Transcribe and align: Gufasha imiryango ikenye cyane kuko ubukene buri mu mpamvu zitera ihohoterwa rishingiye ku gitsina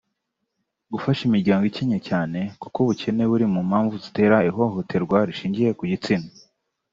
Gufasha 0.93 1.21
imiryango 1.29 1.63
ikenye 1.71 1.99
cyane 2.07 2.39
kuko 2.61 2.77
ubukene 2.83 3.23
buri 3.31 3.45
mu 3.53 3.61
mpamvu 3.69 3.95
zitera 4.03 4.37
ihohoterwa 4.49 5.17
rishingiye 5.27 5.71
ku 5.77 5.83
gitsina 5.91 6.27